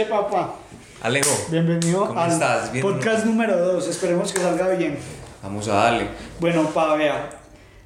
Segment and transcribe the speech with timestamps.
[0.00, 0.54] ¿Qué papá?
[1.02, 1.28] Alejo.
[1.50, 2.72] Bienvenido ¿Cómo al estás?
[2.72, 2.82] Bien.
[2.82, 3.86] podcast número 2.
[3.86, 4.96] Esperemos que salga bien.
[5.42, 6.06] Vamos a darle.
[6.40, 7.28] Bueno, pa, vea.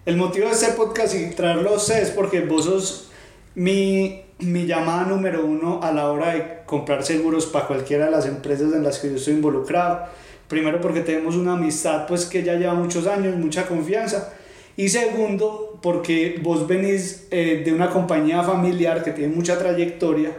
[0.06, 3.10] El motivo de este podcast y traerlo a ustedes es porque vos sos
[3.56, 8.26] mi, mi llamada número uno a la hora de comprar seguros para cualquiera de las
[8.26, 10.04] empresas en las que yo estoy involucrado.
[10.46, 14.32] Primero porque tenemos una amistad pues que ya lleva muchos años, mucha confianza.
[14.76, 20.30] Y segundo, porque vos venís eh, de una compañía familiar que tiene mucha trayectoria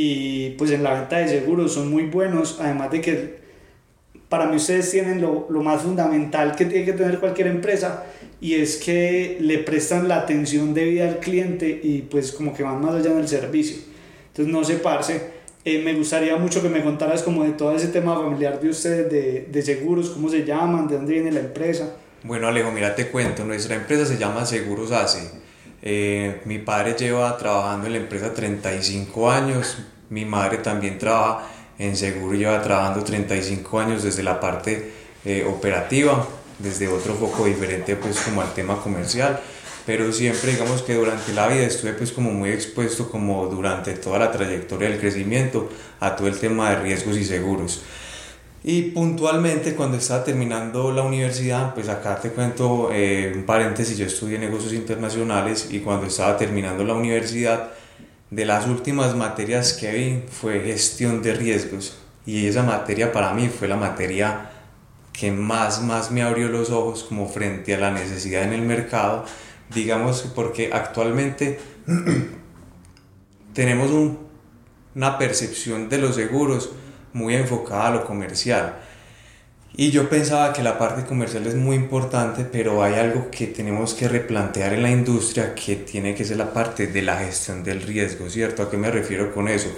[0.00, 3.38] y pues en la venta de seguros son muy buenos, además de que
[4.28, 8.04] para mí ustedes tienen lo, lo más fundamental que tiene que tener cualquier empresa
[8.40, 12.80] y es que le prestan la atención debida al cliente y pues como que van
[12.80, 13.78] más allá del servicio.
[14.28, 15.20] Entonces no se parce.
[15.64, 19.10] Eh, me gustaría mucho que me contaras como de todo ese tema familiar de ustedes,
[19.10, 21.96] de, de seguros, cómo se llaman, de dónde viene la empresa.
[22.22, 23.44] Bueno, Alejo, mira, te cuento.
[23.44, 25.47] Nuestra empresa se llama Seguros ACE.
[25.82, 29.78] Eh, mi padre lleva trabajando en la empresa 35 años.
[30.10, 31.46] Mi madre también trabaja
[31.78, 34.92] en seguro lleva trabajando 35 años desde la parte
[35.24, 36.26] eh, operativa,
[36.58, 39.40] desde otro foco diferente pues como al tema comercial.
[39.86, 44.18] Pero siempre digamos que durante la vida estuve pues como muy expuesto como durante toda
[44.18, 45.70] la trayectoria del crecimiento
[46.00, 47.82] a todo el tema de riesgos y seguros.
[48.64, 54.06] Y puntualmente cuando estaba terminando la universidad, pues acá te cuento eh, un paréntesis, yo
[54.06, 57.70] estudié negocios internacionales y cuando estaba terminando la universidad,
[58.30, 61.98] de las últimas materias que vi fue gestión de riesgos.
[62.26, 64.50] Y esa materia para mí fue la materia
[65.12, 69.24] que más, más me abrió los ojos como frente a la necesidad en el mercado,
[69.74, 71.58] digamos porque actualmente
[73.54, 74.18] tenemos un,
[74.94, 76.70] una percepción de los seguros
[77.12, 78.76] muy enfocada a lo comercial.
[79.76, 83.94] Y yo pensaba que la parte comercial es muy importante, pero hay algo que tenemos
[83.94, 87.82] que replantear en la industria que tiene que ser la parte de la gestión del
[87.82, 88.62] riesgo, ¿cierto?
[88.62, 89.68] ¿A qué me refiero con eso?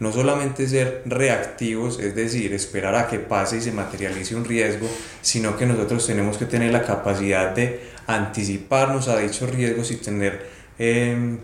[0.00, 4.88] No solamente ser reactivos, es decir, esperar a que pase y se materialice un riesgo,
[5.20, 10.46] sino que nosotros tenemos que tener la capacidad de anticiparnos a dichos riesgos y tener
[10.78, 11.36] eh,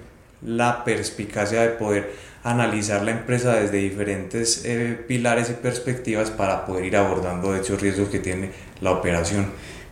[0.43, 2.12] la perspicacia de poder
[2.44, 8.09] analizar la empresa desde diferentes eh, pilares y perspectivas para poder ir abordando dichos riesgos
[8.09, 8.50] que tiene
[8.81, 9.47] la operación.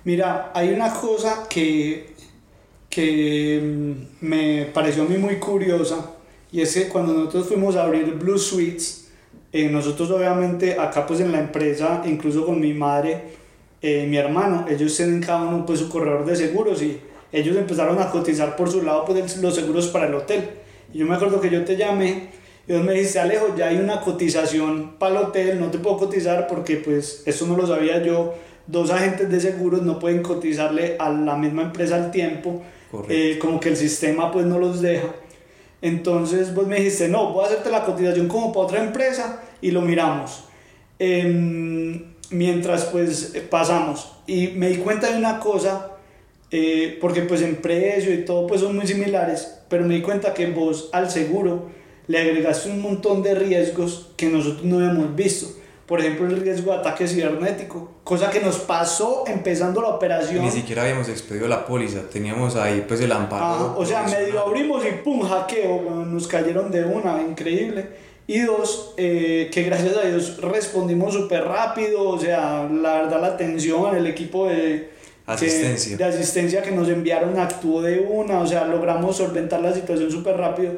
[0.04, 2.14] Mira, hay una cosa que,
[2.88, 6.12] que mm, me pareció a mí muy curiosa
[6.52, 9.08] y es que cuando nosotros fuimos a abrir Blue Suites,
[9.52, 13.22] eh, nosotros obviamente acá pues en la empresa, incluso con mi madre,
[13.82, 17.00] eh, mi hermano, ellos tienen cada uno pues su corredor de seguros y
[17.32, 20.48] ellos empezaron a cotizar por su lado pues los seguros para el hotel.
[20.92, 22.30] Y yo me acuerdo que yo te llamé
[22.68, 25.98] y vos me dijiste, Alejo, ya hay una cotización para el hotel, no te puedo
[25.98, 28.34] cotizar porque pues eso no lo sabía yo.
[28.66, 32.62] Dos agentes de seguros no pueden cotizarle a la misma empresa al tiempo,
[33.08, 35.08] eh, como que el sistema pues no los deja.
[35.80, 39.70] Entonces vos me dijiste, no, voy a hacerte la cotización como para otra empresa y
[39.70, 40.44] lo miramos.
[40.98, 45.92] Eh, mientras pues pasamos y me di cuenta de una cosa,
[46.50, 50.32] eh, porque pues en precio y todo pues son muy similares, pero me di cuenta
[50.32, 51.66] que vos al seguro
[52.06, 55.48] le agregaste un montón de riesgos que nosotros no hemos visto.
[55.86, 60.44] Por ejemplo, el riesgo de ataque cibernético, cosa que nos pasó empezando la operación.
[60.44, 63.76] Ni siquiera habíamos expedido la póliza, teníamos ahí pues el amparo.
[63.78, 67.86] o sea, medio abrimos y pum, hackeo, nos cayeron de una, increíble.
[68.26, 73.28] Y dos, eh, que gracias a Dios respondimos súper rápido, o sea, la verdad la
[73.28, 74.95] atención, el equipo de
[75.26, 75.96] asistencia.
[75.96, 80.10] Que, de asistencia que nos enviaron actuó de una, o sea, logramos solventar la situación
[80.10, 80.72] súper rápido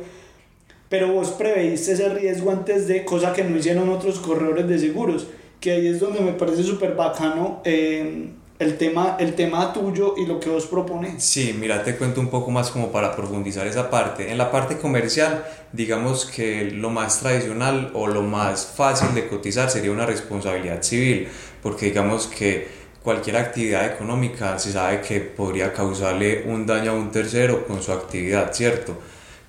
[0.88, 5.26] pero vos preveíste ese riesgo antes de, cosa que no hicieron otros corredores de seguros,
[5.60, 10.24] que ahí es donde me parece súper bacano eh, el, tema, el tema tuyo y
[10.24, 11.22] lo que vos propones.
[11.22, 14.30] Sí, mira, te cuento un poco más como para profundizar esa parte.
[14.30, 19.68] En la parte comercial, digamos que lo más tradicional o lo más fácil de cotizar
[19.70, 21.28] sería una responsabilidad civil,
[21.62, 22.77] porque digamos que
[23.08, 27.90] cualquier actividad económica se sabe que podría causarle un daño a un tercero con su
[27.90, 28.98] actividad, ¿cierto?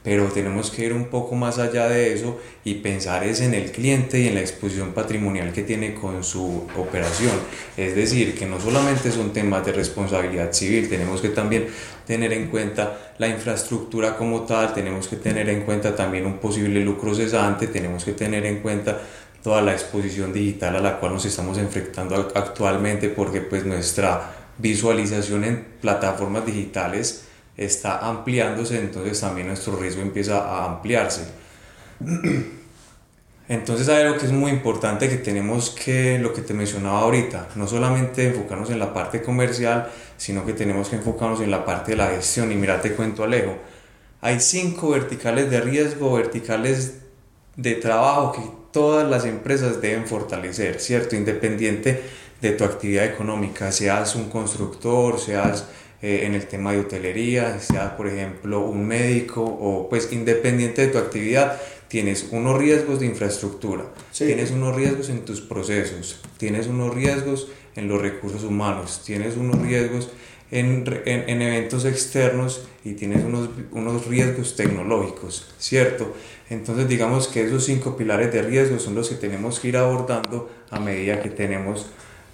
[0.02, 3.72] pero tenemos que ir un poco más allá de eso y pensar es en el
[3.72, 7.33] cliente y en la exposición patrimonial que tiene con su operación.
[7.75, 11.68] Es decir, que no solamente son temas de responsabilidad civil, tenemos que también
[12.07, 16.80] tener en cuenta la infraestructura como tal, tenemos que tener en cuenta también un posible
[16.80, 19.01] lucro cesante, tenemos que tener en cuenta
[19.44, 25.44] toda la exposición digital a la cual nos estamos enfrentando actualmente porque pues nuestra visualización
[25.45, 27.25] en plataformas digitales
[27.56, 31.27] está ampliándose, entonces también nuestro riesgo empieza a ampliarse.
[33.50, 37.47] Entonces hay algo que es muy importante que tenemos que, lo que te mencionaba ahorita,
[37.56, 41.92] no solamente enfocarnos en la parte comercial, sino que tenemos que enfocarnos en la parte
[41.92, 42.51] de la gestión.
[42.51, 43.57] Y mira, te cuento Alejo,
[44.21, 47.00] hay cinco verticales de riesgo, verticales
[47.56, 51.16] de trabajo que todas las empresas deben fortalecer, ¿cierto?
[51.16, 52.01] Independiente
[52.42, 55.66] de tu actividad económica, seas un constructor, seas
[56.01, 60.88] eh, en el tema de hotelería, seas por ejemplo un médico o pues independiente de
[60.88, 63.86] tu actividad, tienes unos riesgos de infraestructura,
[64.16, 69.62] tienes unos riesgos en tus procesos, tienes unos riesgos en los recursos humanos, tienes unos
[69.62, 70.10] riesgos
[70.51, 76.16] en, en, en, eventos externos y tienes unos, unos riesgos tecnológicos, ¿cierto?
[76.50, 80.50] Entonces digamos que esos cinco pilares de riesgo son los que tenemos que ir abordando
[80.72, 81.88] a medida que tenemos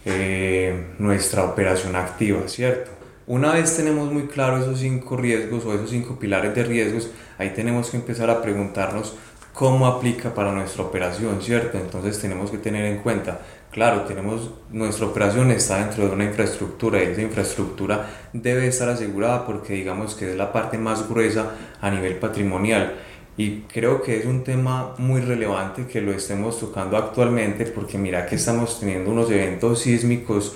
[0.05, 2.91] eh, nuestra operación activa, ¿cierto?
[3.27, 7.09] Una vez tenemos muy claro esos cinco riesgos o esos cinco pilares de riesgos,
[7.39, 9.15] ahí tenemos que empezar a preguntarnos
[9.51, 11.79] cómo aplica para nuestra operación, ¿cierto?
[11.79, 13.41] Entonces tenemos que tener en cuenta,
[13.75, 19.45] claro, tenemos nuestra operación está dentro de una infraestructura y esa infraestructura debe estar asegurada
[19.45, 21.51] porque digamos que es la parte más gruesa
[21.81, 22.95] a nivel patrimonial.
[23.35, 28.25] Y creo que es un tema muy relevante que lo estemos tocando actualmente porque mira
[28.25, 30.55] que estamos teniendo unos eventos sísmicos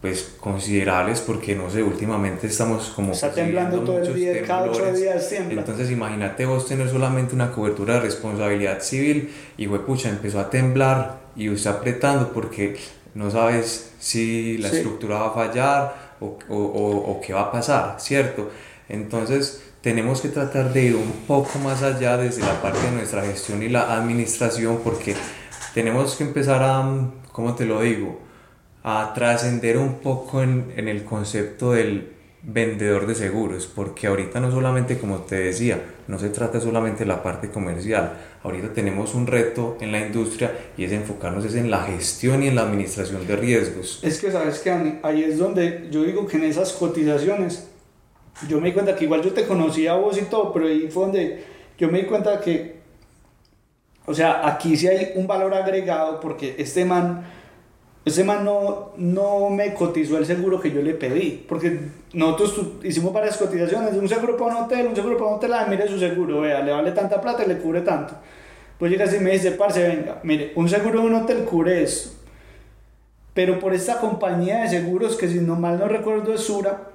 [0.00, 4.92] pues considerables porque no sé, últimamente estamos como está temblando todo el día, cada ocho
[4.92, 5.60] días tiembla.
[5.60, 11.20] Entonces imagínate vos tener solamente una cobertura de responsabilidad civil y pucha empezó a temblar
[11.36, 12.78] y usted apretando porque
[13.14, 17.52] no sabes si la estructura va a fallar o, o, o, o qué va a
[17.52, 18.50] pasar, ¿cierto?
[18.88, 23.22] Entonces tenemos que tratar de ir un poco más allá desde la parte de nuestra
[23.22, 25.14] gestión y la administración porque
[25.74, 28.29] tenemos que empezar a, ¿cómo te lo digo?
[28.82, 32.12] A trascender un poco en, el concepto del
[32.42, 35.78] vendedor de seguros, porque ahorita no solamente, como te decía,
[36.08, 40.52] no se trata solamente de la parte comercial, ahorita tenemos un reto en la industria
[40.78, 44.00] y es enfocarnos es en la gestión y en la administración de riesgos.
[44.02, 47.68] Es que sabes que ahí es donde yo digo que en esas cotizaciones
[48.48, 50.88] yo me di cuenta que igual yo te conocía a vos y todo, pero ahí
[50.90, 51.44] fue donde
[51.78, 52.80] yo me di cuenta que,
[54.06, 57.24] o sea, aquí sí hay un valor agregado porque este man,
[58.04, 61.78] este man no, no me cotizó el seguro que yo le pedí, porque
[62.14, 65.66] nosotros hicimos varias cotizaciones, un seguro para un hotel, un seguro para un hotel, ah,
[65.68, 68.14] mire su seguro, vea, le vale tanta plata y le cubre tanto.
[68.78, 71.82] Pues llega así y me dice, parce, venga, mire, un seguro de un hotel cubre
[71.82, 72.16] eso.
[73.34, 76.88] Pero por esta compañía de seguros, que si no mal no recuerdo es Sura,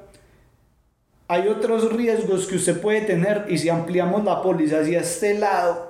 [1.28, 5.85] hay otros riesgos que usted puede tener y si ampliamos la póliza hacia este lado,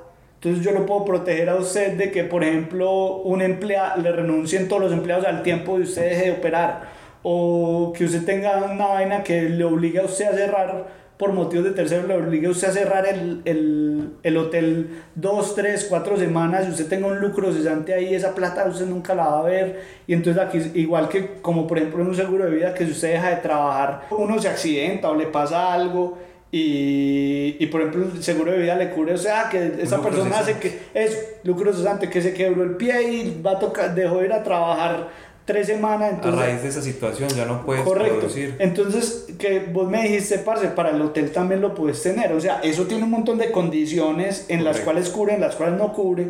[0.46, 4.68] entonces yo lo puedo proteger a usted de que, por ejemplo, un empleado le renuncien
[4.68, 6.84] todos los empleados al tiempo de usted deje de operar
[7.24, 11.66] o que usted tenga una vaina que le obligue a usted a cerrar por motivos
[11.66, 16.18] de tercero le obligue a usted a cerrar el, el, el, hotel dos, tres, cuatro
[16.18, 19.44] semanas y usted tenga un lucro cesante ahí, esa plata usted nunca la va a
[19.44, 19.82] ver.
[20.08, 22.92] Y entonces aquí, igual que como por ejemplo en un seguro de vida, que si
[22.92, 26.18] usted deja de trabajar, uno se accidenta o le pasa algo.
[26.58, 30.40] Y, y por ejemplo el seguro de vida le cubre, o sea, que esa persona
[30.40, 34.20] hace que es lucro cesante, que se quebró el pie y va a tocar, dejó
[34.20, 35.10] de ir a trabajar
[35.44, 36.14] tres semanas.
[36.14, 38.20] Entonces, a raíz de esa situación ya no puedes correcto.
[38.20, 38.56] producir.
[38.60, 42.32] Entonces, que vos me dijiste, parce, para el hotel también lo puedes tener.
[42.32, 45.78] O sea, eso tiene un montón de condiciones en las cuales cubre, en las cuales
[45.78, 46.26] no cubre.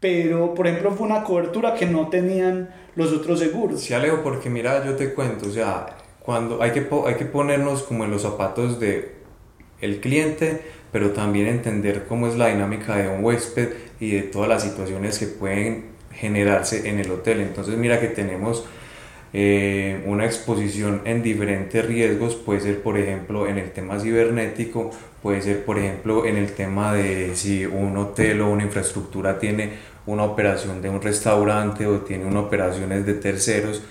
[0.00, 3.82] Pero, por ejemplo, fue una cobertura que no tenían los otros seguros.
[3.82, 5.88] Sí, Alejo, porque mira, yo te cuento, o sea,
[6.20, 9.17] cuando hay que, hay que ponernos como en los zapatos de
[9.80, 10.60] el cliente,
[10.92, 13.70] pero también entender cómo es la dinámica de un huésped
[14.00, 17.40] y de todas las situaciones que pueden generarse en el hotel.
[17.40, 18.64] Entonces mira que tenemos
[19.32, 24.90] eh, una exposición en diferentes riesgos, puede ser por ejemplo en el tema cibernético,
[25.22, 29.72] puede ser por ejemplo en el tema de si un hotel o una infraestructura tiene
[30.06, 33.82] una operación de un restaurante o tiene una operaciones de terceros.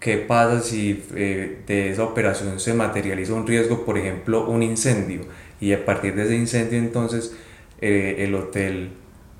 [0.00, 5.20] ¿Qué pasa si eh, de esa operación se materializa un riesgo, por ejemplo, un incendio?
[5.60, 7.36] Y a partir de ese incendio entonces
[7.82, 8.92] eh, el hotel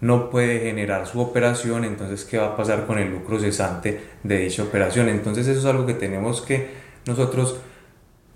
[0.03, 4.39] no puede generar su operación, entonces ¿qué va a pasar con el lucro cesante de
[4.39, 5.09] dicha operación?
[5.09, 6.69] Entonces eso es algo que tenemos que
[7.07, 7.59] nosotros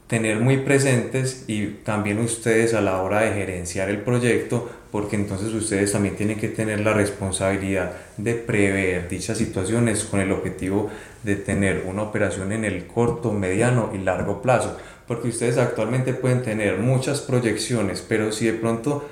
[0.07, 5.53] tener muy presentes y también ustedes a la hora de gerenciar el proyecto, porque entonces
[5.53, 10.89] ustedes también tienen que tener la responsabilidad de prever dichas situaciones con el objetivo
[11.25, 14.77] de tener una operación en el corto, mediano y largo plazo,
[15.09, 19.05] porque ustedes actualmente pueden tener muchas proyecciones, pero si de pronto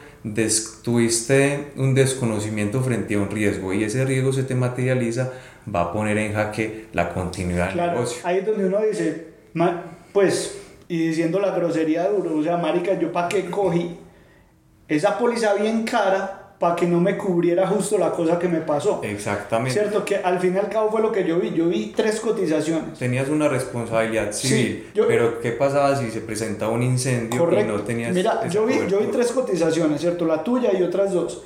[0.84, 5.32] tuviste un desconocimiento frente a un riesgo y ese riesgo se te materializa,
[5.66, 8.22] va a poner en jaque la continuidad del negocio.
[8.22, 9.26] Ahí es donde uno dice,
[10.12, 13.96] pues, y diciendo la grosería duro, o sea, marica, yo para qué cogí
[14.94, 19.00] esa póliza bien cara para que no me cubriera justo la cosa que me pasó.
[19.02, 19.72] Exactamente.
[19.72, 21.52] Cierto, que al fin y al cabo fue lo que yo vi.
[21.52, 22.99] Yo vi tres cotizaciones.
[22.99, 28.14] Tenías una responsabilidad civil, pero ¿qué pasaba si se presentaba un incendio y no tenías...
[28.14, 30.25] Mira, yo vi, yo vi tres cotizaciones, ¿cierto?
[30.25, 31.42] La tuya y otras dos.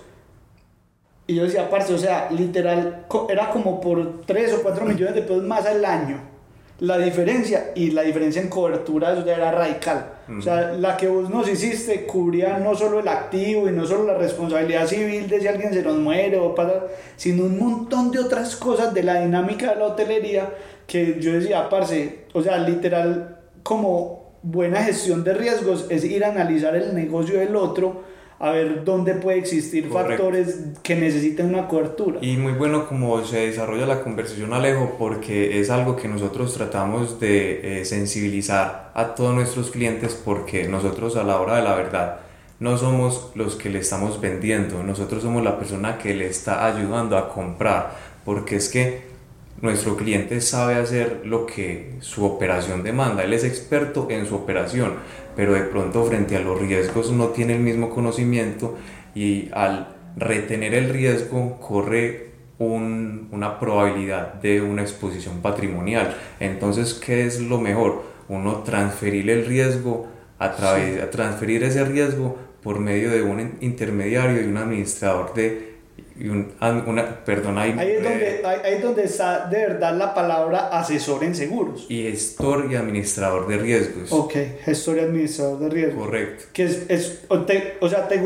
[1.27, 5.23] Y yo decía, parce, o sea, literal, era como por 3 o 4 millones de
[5.23, 6.36] pesos más al año.
[6.81, 10.13] La diferencia, y la diferencia en cobertura, eso ya era radical.
[10.39, 14.05] O sea, la que vos nos hiciste cubría no solo el activo y no solo
[14.05, 16.85] la responsabilidad civil de si alguien se nos muere o pasa,
[17.17, 20.53] sino un montón de otras cosas de la dinámica de la hotelería
[20.87, 26.31] que yo decía, parce, o sea, literal, como buena gestión de riesgos es ir a
[26.31, 28.03] analizar el negocio del otro,
[28.39, 30.25] a ver dónde puede existir Correcto.
[30.25, 32.19] factores que necesiten una cobertura.
[32.21, 37.19] Y muy bueno como se desarrolla la conversación Alejo porque es algo que nosotros tratamos
[37.19, 42.21] de eh, sensibilizar a todos nuestros clientes porque nosotros a la hora de la verdad
[42.59, 47.17] no somos los que le estamos vendiendo, nosotros somos la persona que le está ayudando
[47.19, 49.16] a comprar porque es que
[49.63, 54.95] nuestro cliente sabe hacer lo que su operación demanda, él es experto en su operación,
[55.35, 58.77] pero de pronto frente a los riesgos no tiene el mismo conocimiento
[59.15, 62.27] y al retener el riesgo corre
[62.59, 66.17] un- una probabilidad de una exposición patrimonial.
[66.41, 68.03] Entonces, ¿qué es lo mejor?
[68.29, 70.07] Uno transferir el riesgo
[70.39, 75.76] a través, a transferir ese riesgo por medio de un intermediario y un administrador de
[76.19, 76.53] y un,
[76.87, 80.15] una, perdón, ahí, Ahí es, eh, donde, ahí, ahí es donde está de verdad la
[80.15, 81.87] palabra asesor en seguros.
[81.89, 84.11] y gestor y administrador de riesgos.
[84.13, 84.33] Ok,
[84.65, 86.05] gestor y administrador de riesgos.
[86.07, 86.45] Correcto.
[86.53, 88.19] Que es, es, o, te- o sea, te,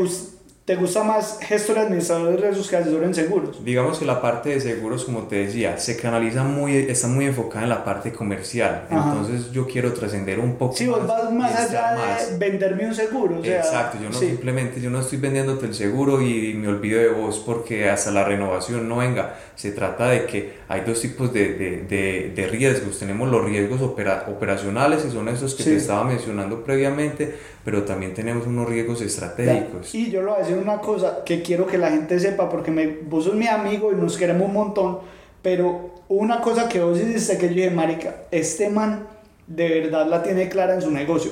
[0.63, 3.65] te gusta más gestor administrador de riesgos que asesor en seguros.
[3.65, 7.63] Digamos que la parte de seguros, como te decía, se canaliza muy, está muy enfocada
[7.63, 8.83] en la parte comercial.
[8.89, 9.09] Ajá.
[9.11, 12.93] Entonces yo quiero trascender un poco Si vos vas más allá más- de venderme un
[12.95, 13.39] seguro.
[13.39, 14.27] O sea, Exacto, yo no sí.
[14.27, 18.23] simplemente, yo no estoy vendiéndote el seguro y me olvido de vos porque hasta la
[18.23, 19.35] renovación no venga.
[19.55, 22.97] Se trata de que hay dos tipos de, de, de, de riesgos.
[22.99, 25.69] Tenemos los riesgos opera- operacionales, que son esos que Sí.
[25.71, 29.93] te estaba mencionando previamente, pero también tenemos unos riesgos estratégicos.
[29.93, 32.71] Y yo le voy a decir una cosa que quiero que la gente sepa, porque
[32.71, 34.99] me, vos sos mi amigo y nos queremos un montón,
[35.41, 39.07] pero una cosa que vos hiciste que yo dije, marica, este man
[39.47, 41.31] de verdad la tiene clara en su negocio.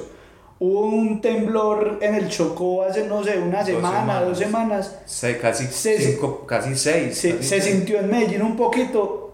[0.61, 4.87] Hubo un temblor en el Chocó hace, no sé, una Dos semana, dos semanas.
[4.87, 4.99] semanas.
[5.05, 7.17] Se- casi, Se- cinco, casi seis.
[7.17, 7.75] Se, casi se seis.
[7.75, 9.33] sintió en Medellín un poquito,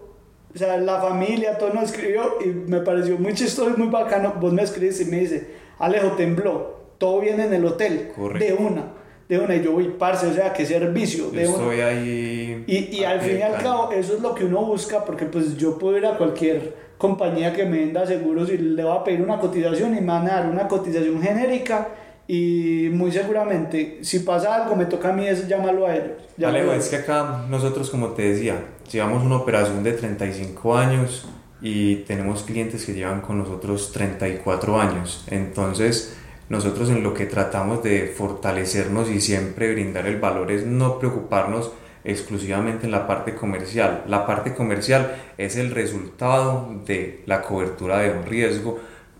[0.54, 4.34] o sea, la familia, todo nos escribió y me pareció muy chistoso y muy bacano.
[4.40, 5.48] Vos me escribís y me dice,
[5.80, 8.44] Alejo, tembló, todo viene en el hotel, Correcto.
[8.44, 8.84] de una,
[9.28, 12.64] de una, y yo voy, parce, o sea, qué servicio, Yo estoy ahí.
[12.66, 15.56] Y, y al fin y al cabo, eso es lo que uno busca, porque pues
[15.56, 19.20] yo puedo ir a cualquier compañía que me venda seguros y le voy a pedir
[19.20, 21.88] una cotización y me van a dar una cotización genérica
[22.28, 26.06] y muy seguramente si pasa algo me toca a mí es llamarlo a ellos.
[26.38, 30.76] Alejo, llamarlo a es que acá nosotros, como te decía, llevamos una operación de 35
[30.76, 31.26] años
[31.60, 35.24] y tenemos clientes que llevan con nosotros 34 años.
[35.28, 36.16] Entonces,
[36.48, 41.72] nosotros en lo que tratamos de fortalecernos y siempre brindar el valor es no preocuparnos
[42.04, 44.04] exclusivamente en la parte comercial.
[44.06, 48.78] La parte comercial es el resultado de la cobertura de un riesgo,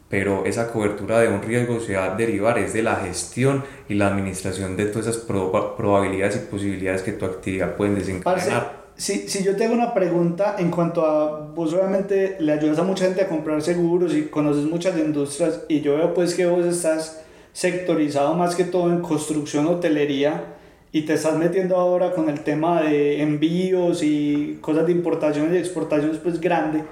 [0.09, 3.95] pero esa cobertura de un riesgo se va a derivar es de la gestión y
[3.95, 8.86] la administración de todas esas proba- probabilidades y posibilidades que tu actividad pueden desencadenar.
[8.97, 12.83] Si, si yo te hago una pregunta en cuanto a, vos obviamente le ayudas a
[12.83, 16.65] mucha gente a comprar seguros y conoces muchas industrias y yo veo pues que vos
[16.65, 17.23] estás
[17.53, 20.45] sectorizado más que todo en construcción, hotelería
[20.93, 25.59] y te estás metiendo ahora con el tema de envíos y cosas de importaciones y
[25.59, 26.85] exportaciones pues grande.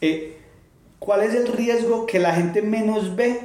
[0.00, 0.36] Eh,
[0.98, 3.40] ¿Cuál es el riesgo que la gente menos ve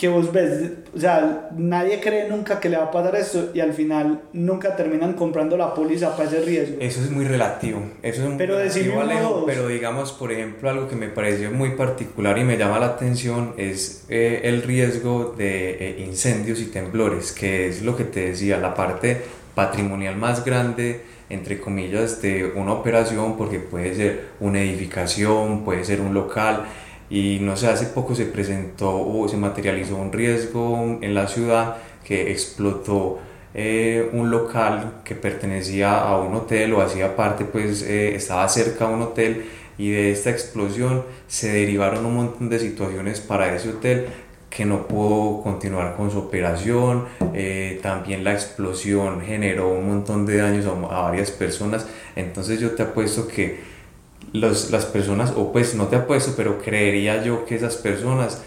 [0.00, 0.70] que vos ves?
[0.96, 4.74] O sea, nadie cree nunca que le va a pasar esto y al final nunca
[4.74, 6.76] terminan comprando la póliza para ese riesgo.
[6.80, 7.82] Eso es muy relativo.
[8.02, 11.72] Eso es muy Pero relativo, Alejo, pero digamos, por ejemplo, algo que me pareció muy
[11.72, 17.32] particular y me llama la atención es eh, el riesgo de eh, incendios y temblores,
[17.32, 19.20] que es lo que te decía, la parte
[19.54, 26.00] patrimonial más grande, entre comillas, de una operación, porque puede ser una edificación, puede ser
[26.00, 26.64] un local.
[27.10, 31.76] Y no sé, hace poco se presentó o se materializó un riesgo en la ciudad
[32.04, 33.18] que explotó
[33.52, 38.84] eh, un local que pertenecía a un hotel o hacía parte, pues eh, estaba cerca
[38.84, 39.44] a un hotel
[39.76, 44.06] y de esta explosión se derivaron un montón de situaciones para ese hotel
[44.48, 50.36] que no pudo continuar con su operación, eh, también la explosión generó un montón de
[50.36, 53.60] daños a, a varias personas, entonces yo te apuesto que
[54.32, 58.42] los, las personas, o pues no te apuesto, pero creería yo que esas personas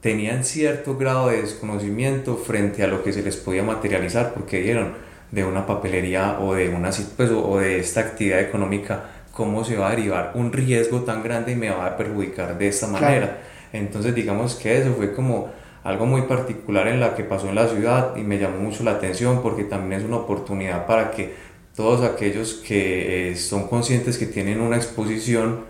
[0.00, 4.94] tenían cierto grado de desconocimiento frente a lo que se les podía materializar porque dieron
[5.30, 9.88] de una papelería o de una pues, o de esta actividad económica cómo se va
[9.88, 13.26] a derivar un riesgo tan grande y me va a perjudicar de esta Claro.
[13.26, 13.38] manera
[13.72, 15.50] entonces digamos que eso fue como
[15.82, 18.92] algo muy particular en la que pasó en la ciudad y me llamó mucho la
[18.92, 21.34] atención porque también es una oportunidad para que
[21.74, 25.60] todos aquellos que eh, son conscientes que tienen una exposición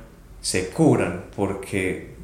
[0.41, 2.15] se curan porque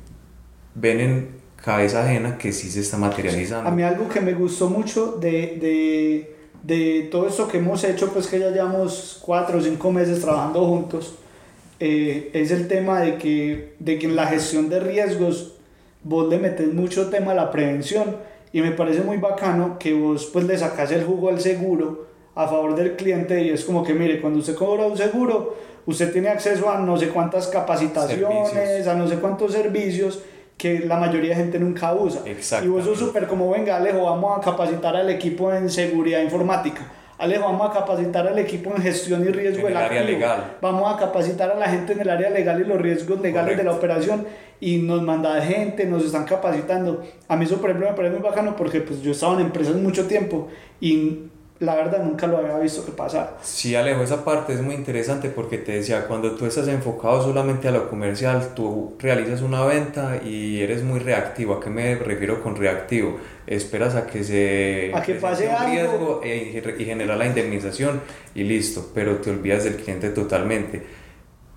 [0.75, 3.69] ven en cabeza ajena que sí se está materializando.
[3.69, 8.13] A mí algo que me gustó mucho de, de, de todo esto que hemos hecho,
[8.13, 11.15] pues que ya llevamos cuatro o cinco meses trabajando juntos,
[11.79, 15.55] eh, es el tema de que, de que en la gestión de riesgos
[16.03, 18.17] vos le metes mucho tema a la prevención
[18.53, 22.47] y me parece muy bacano que vos pues le sacas el jugo al seguro a
[22.47, 25.57] favor del cliente y es como que mire, cuando usted cobra un seguro,
[25.87, 30.23] usted tiene acceso a no sé cuántas capacitaciones, a no sé cuántos servicios
[30.57, 32.23] que la mayoría de gente nunca usa.
[32.63, 36.87] Y vos sos súper como, venga Alejo, vamos a capacitar al equipo en seguridad informática.
[37.17, 40.57] Alejo, vamos a capacitar al equipo en gestión y riesgo en el área legal.
[40.61, 43.65] Vamos a capacitar a la gente en el área legal y los riesgos legales de
[43.65, 44.27] la operación
[44.61, 47.03] y nos manda gente, nos están capacitando.
[47.29, 49.77] A mí eso, por ejemplo, me parece muy bacano porque pues, yo estaba en empresas
[49.77, 50.49] mucho tiempo
[50.81, 51.25] y
[51.61, 53.37] la verdad nunca lo había visto que pasara.
[53.43, 57.69] Sí, Alejo, esa parte es muy interesante porque te decía, cuando tú estás enfocado solamente
[57.69, 61.55] a lo comercial, tú realizas una venta y eres muy reactivo.
[61.55, 63.19] ¿A qué me refiero con reactivo?
[63.47, 68.01] Esperas a que se a que pase un riesgo e y genera la indemnización
[68.35, 70.83] y listo, pero te olvidas del cliente totalmente.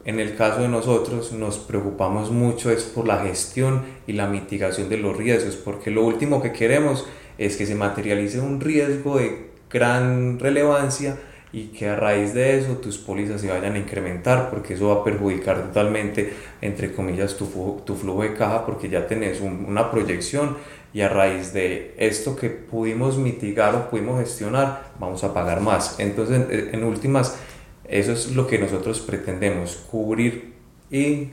[0.03, 4.89] En el caso de nosotros nos preocupamos mucho es por la gestión y la mitigación
[4.89, 7.07] de los riesgos, porque lo último que queremos
[7.37, 11.17] es que se materialice un riesgo de gran relevancia
[11.51, 15.01] y que a raíz de eso tus pólizas se vayan a incrementar porque eso va
[15.01, 20.57] a perjudicar totalmente entre comillas tu, tu flujo de caja porque ya tenés una proyección
[20.93, 25.99] y a raíz de esto que pudimos mitigar o pudimos gestionar vamos a pagar más.
[25.99, 27.37] Entonces en últimas
[27.87, 30.53] eso es lo que nosotros pretendemos cubrir
[30.89, 31.29] y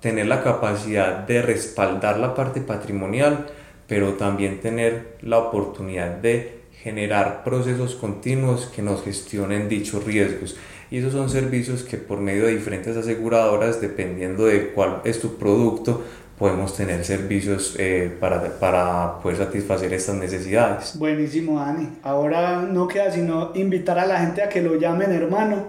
[0.00, 3.46] tener la capacidad de respaldar la parte patrimonial
[3.86, 6.55] pero también tener la oportunidad de
[6.86, 10.56] generar procesos continuos que nos gestionen dichos riesgos.
[10.88, 15.36] Y esos son servicios que por medio de diferentes aseguradoras, dependiendo de cuál es tu
[15.36, 16.04] producto,
[16.38, 20.96] podemos tener servicios eh, para, para poder satisfacer estas necesidades.
[20.96, 21.88] Buenísimo, Dani.
[22.04, 25.64] Ahora no queda sino invitar a la gente a que lo llamen hermano,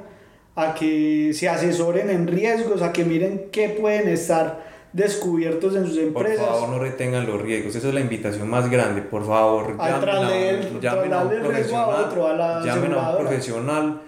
[0.55, 5.97] a que se asesoren en riesgos, a que miren qué pueden estar descubiertos en sus
[5.97, 6.39] empresas.
[6.39, 7.75] Por favor, no retengan los riesgos.
[7.75, 9.03] Esa es la invitación más grande.
[9.03, 12.63] Por favor, llamen, a, un profesional.
[12.63, 14.01] llamen a un profesional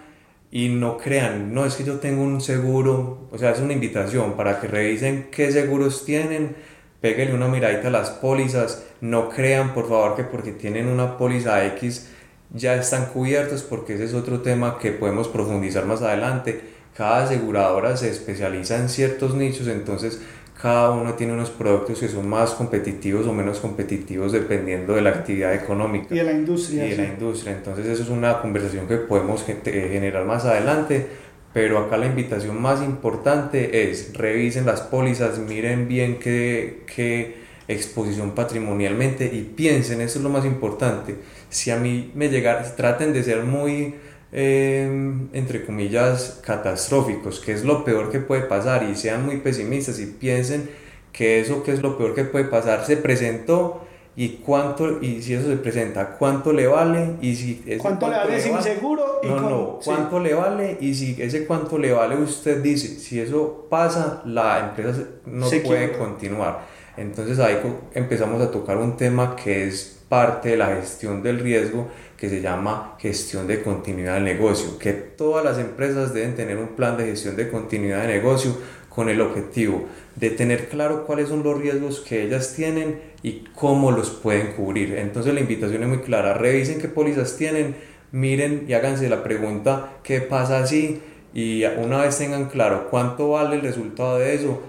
[0.52, 4.34] y no crean, no es que yo tengo un seguro, o sea, es una invitación
[4.34, 6.56] para que revisen qué seguros tienen,
[7.02, 11.63] péguenle una miradita a las pólizas, no crean por favor que porque tienen una póliza
[11.67, 12.10] X
[12.52, 16.62] ya están cubiertos, porque ese es otro tema que podemos profundizar más adelante.
[16.95, 20.19] Cada aseguradora se especializa en ciertos nichos, entonces
[20.62, 25.12] cada uno tiene unos productos que son más competitivos o menos competitivos dependiendo de la
[25.12, 26.13] actividad económica.
[26.13, 26.86] Y de la industria.
[26.86, 27.54] Y de la industria.
[27.54, 31.08] Entonces eso es una conversación que podemos eh, generar más adelante,
[31.54, 37.38] pero acá la invitación más importante es revisen las pólizas, miren bien qué, qué
[37.69, 41.15] exposición patrimonialmente y piensen, eso es lo más importante,
[41.50, 43.95] si a mí me llegara, traten de ser muy
[44.31, 49.99] Em, entre comillas, catastróficos, que es lo peor que puede pasar y sean muy pesimistas
[49.99, 50.69] y piensen
[51.11, 55.33] que eso que es lo peor que puede pasar se presentó y cuánto y si
[55.33, 59.79] eso se presenta cuánto le vale y si cuánto, le vale sin seguro no no
[59.83, 64.59] cuánto le vale y si ese cuánto le vale usted dice si eso pasa la
[64.59, 66.67] empresa no puede continuar.
[66.97, 67.57] Entonces ahí
[67.93, 71.87] empezamos a tocar un tema que es parte de la gestión del riesgo
[72.19, 76.69] que se llama gestión de continuidad del negocio, que todas las empresas deben tener un
[76.69, 78.58] plan de gestión de continuidad de negocio
[78.89, 79.86] con el objetivo
[80.17, 84.95] de tener claro cuáles son los riesgos que ellas tienen y cómo los pueden cubrir.
[84.95, 87.75] Entonces la invitación es muy clara, revisen qué pólizas tienen,
[88.12, 91.01] miren y háganse la pregunta qué pasa si
[91.34, 94.62] y una vez tengan claro cuánto vale el resultado de eso,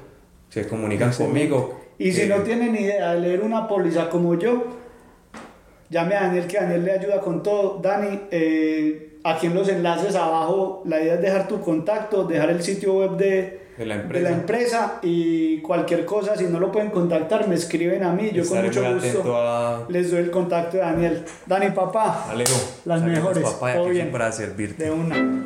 [0.50, 1.80] se comunican conmigo.
[1.98, 4.79] Y si no tienen idea de leer una póliza como yo,
[5.90, 7.78] llame a Daniel que Daniel le ayuda con todo.
[7.82, 12.62] Dani, eh, aquí en los enlaces abajo, la idea es dejar tu contacto, dejar el
[12.62, 14.98] sitio web de, la, empresa.
[15.02, 18.94] y cualquier cosa, si no lo pueden contactar, me escriben a mí, yo con mucho
[18.94, 21.24] gusto les doy el contacto de Daniel.
[21.46, 23.42] Dani, papá, Alejo, las mejores.
[23.42, 23.74] Papá,
[24.12, 24.84] para servirte.
[24.84, 25.44] De una.